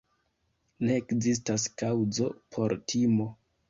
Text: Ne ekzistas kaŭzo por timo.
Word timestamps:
Ne 0.85 0.95
ekzistas 1.03 1.69
kaŭzo 1.85 2.35
por 2.57 2.79
timo. 2.93 3.35